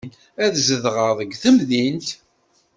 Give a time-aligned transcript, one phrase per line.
[0.43, 2.07] Ad zedɣeɣ deg temdint.